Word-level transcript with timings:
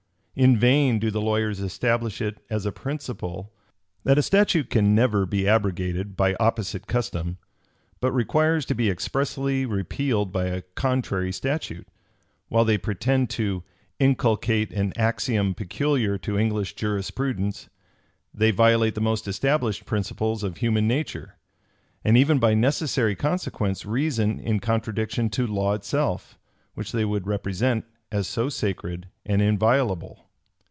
In 0.33 0.57
vain 0.57 0.97
do 0.97 1.11
the 1.11 1.21
lawyers 1.21 1.59
establish 1.59 2.21
it 2.21 2.39
as 2.49 2.65
a 2.65 2.71
principle, 2.71 3.53
that 4.05 4.17
a 4.17 4.23
statute 4.23 4.69
can 4.69 4.95
never 4.95 5.25
be 5.25 5.45
abrogated 5.47 6.15
by 6.15 6.35
opposite 6.39 6.87
custom; 6.87 7.37
but 7.99 8.13
requires 8.13 8.65
to 8.67 8.73
be 8.73 8.89
expressly 8.89 9.65
repealed 9.65 10.31
by 10.31 10.45
a 10.45 10.61
contrary 10.73 11.33
statute: 11.33 11.85
while 12.47 12.63
they 12.63 12.77
pretend 12.77 13.29
to 13.31 13.63
inculcate 13.99 14.71
an 14.71 14.93
axiom 14.95 15.53
peculiar 15.53 16.17
to 16.19 16.39
English 16.39 16.75
jurisprudence, 16.75 17.67
they 18.33 18.51
violate 18.51 18.95
the 18.95 19.01
most 19.01 19.27
established 19.27 19.85
principles 19.85 20.43
of 20.43 20.57
human 20.57 20.87
nature; 20.87 21.35
and 22.05 22.15
even 22.17 22.39
by 22.39 22.53
necessary 22.53 23.15
consequence 23.15 23.85
reason 23.85 24.39
in 24.39 24.61
contradiction 24.61 25.29
to 25.29 25.45
law 25.45 25.73
itself, 25.73 26.39
which 26.73 26.93
they 26.93 27.03
would 27.05 27.27
represent 27.27 27.83
as 28.11 28.27
so 28.27 28.49
sacred 28.49 29.07
and 29.25 29.41
inviolable. 29.41 30.27